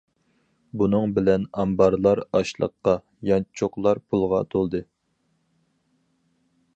بۇنىڭ 0.81 1.11
بىلەن، 1.17 1.43
ئامبارلار 1.63 2.21
ئاشلىققا، 2.39 2.95
يانچۇقلار 3.31 4.01
پۇلغا 4.15 4.41
تولدى. 4.55 4.85